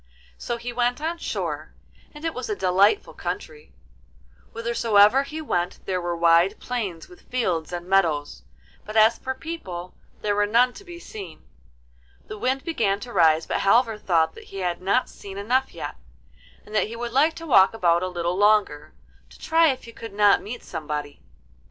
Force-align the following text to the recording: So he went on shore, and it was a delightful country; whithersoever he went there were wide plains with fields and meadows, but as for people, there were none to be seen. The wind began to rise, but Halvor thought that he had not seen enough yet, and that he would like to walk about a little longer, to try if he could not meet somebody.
So 0.39 0.57
he 0.57 0.73
went 0.73 0.99
on 0.99 1.19
shore, 1.19 1.75
and 2.11 2.25
it 2.25 2.33
was 2.33 2.49
a 2.49 2.55
delightful 2.55 3.13
country; 3.13 3.71
whithersoever 4.51 5.21
he 5.21 5.41
went 5.41 5.77
there 5.85 6.01
were 6.01 6.15
wide 6.17 6.59
plains 6.59 7.07
with 7.07 7.29
fields 7.29 7.71
and 7.71 7.87
meadows, 7.87 8.41
but 8.83 8.97
as 8.97 9.19
for 9.19 9.35
people, 9.35 9.93
there 10.21 10.33
were 10.35 10.47
none 10.47 10.73
to 10.73 10.83
be 10.83 10.99
seen. 10.99 11.43
The 12.25 12.39
wind 12.39 12.63
began 12.63 12.99
to 13.01 13.13
rise, 13.13 13.45
but 13.45 13.59
Halvor 13.61 13.99
thought 13.99 14.33
that 14.33 14.45
he 14.45 14.57
had 14.61 14.81
not 14.81 15.07
seen 15.07 15.37
enough 15.37 15.71
yet, 15.71 15.97
and 16.65 16.73
that 16.73 16.87
he 16.87 16.95
would 16.95 17.11
like 17.13 17.35
to 17.35 17.45
walk 17.45 17.75
about 17.75 18.01
a 18.01 18.07
little 18.07 18.35
longer, 18.35 18.95
to 19.29 19.37
try 19.37 19.67
if 19.67 19.83
he 19.83 19.91
could 19.91 20.13
not 20.13 20.41
meet 20.41 20.63
somebody. 20.63 21.21